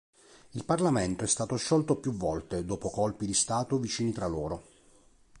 Il 0.53 0.65
parlamento 0.65 1.23
è 1.25 1.27
stato 1.27 1.55
sciolto 1.57 1.95
più 1.97 2.11
volte 2.13 2.65
dopo 2.65 2.89
colpi 2.89 3.27
di 3.27 3.35
stato 3.35 3.77
vicini 3.77 4.11
tra 4.11 4.25
loro. 4.25 4.63